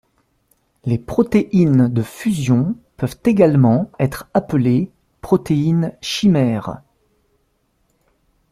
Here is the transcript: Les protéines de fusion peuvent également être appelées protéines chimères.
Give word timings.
Les 0.83 0.97
protéines 0.97 1.87
de 1.87 2.01
fusion 2.01 2.75
peuvent 2.97 3.19
également 3.23 3.91
être 3.99 4.27
appelées 4.33 4.89
protéines 5.21 5.95
chimères. 6.01 6.81